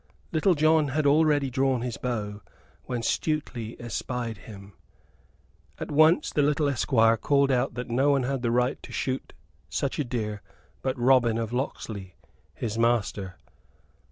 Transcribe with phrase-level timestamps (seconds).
[0.31, 2.41] Little John had already drawn his bow
[2.85, 4.73] when Stuteley espied him.
[5.77, 9.31] At once the little esquire called out that no one had the right to shoot
[9.69, 10.41] such a deer
[10.81, 12.15] but Robin of Locksley,
[12.55, 13.37] his master.